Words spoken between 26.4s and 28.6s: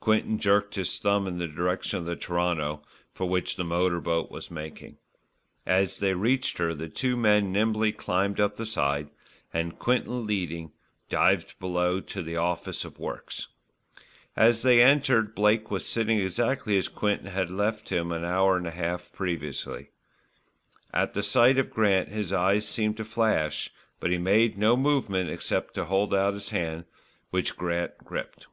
hand, which Grant gripped.